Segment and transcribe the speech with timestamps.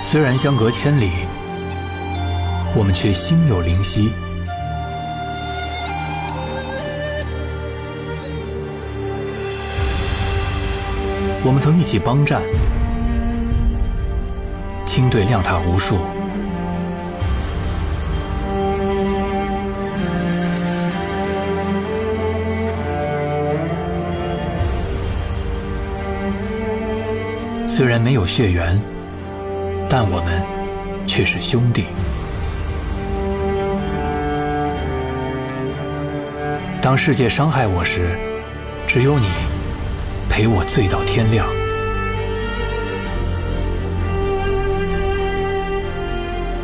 [0.00, 1.10] 虽然相隔千里，
[2.74, 4.10] 我们却心有灵犀。
[11.44, 12.42] 我们曾一起帮战，
[14.86, 15.98] 清队亮塔无数。
[27.68, 28.76] 虽然没有血缘，
[29.90, 30.42] 但我们
[31.06, 31.86] 却是兄弟。
[36.82, 38.18] 当世界伤害我时，
[38.86, 39.28] 只有你
[40.28, 41.46] 陪我醉到天亮。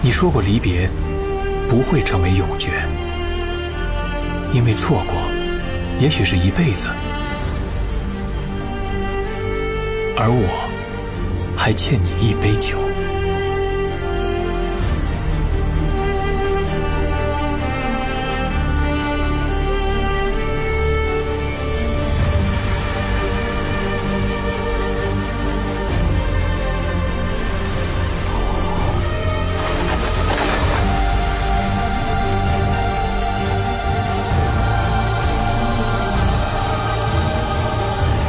[0.00, 0.88] 你说过离别
[1.68, 2.70] 不会成为永诀，
[4.52, 5.16] 因为错过
[5.98, 6.86] 也许是一辈子，
[10.16, 10.68] 而我。
[11.60, 12.78] 还欠你一杯酒。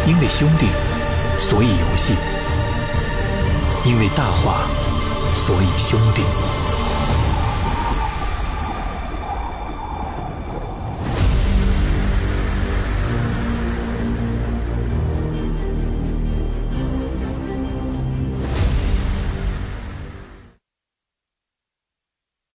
[0.10, 0.66] 因为兄弟，
[1.38, 2.16] 所以游戏。
[3.86, 4.62] 因为大话，
[5.36, 6.24] 所以兄弟。